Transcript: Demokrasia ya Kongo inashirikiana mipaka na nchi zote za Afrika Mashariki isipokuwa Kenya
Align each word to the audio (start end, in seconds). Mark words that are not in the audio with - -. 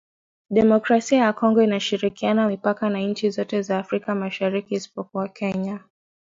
Demokrasia 0.49 1.17
ya 1.19 1.33
Kongo 1.33 1.61
inashirikiana 1.63 2.47
mipaka 2.47 2.89
na 2.89 2.99
nchi 2.99 3.29
zote 3.29 3.61
za 3.61 3.79
Afrika 3.79 4.15
Mashariki 4.15 4.73
isipokuwa 4.75 5.27
Kenya 5.29 5.79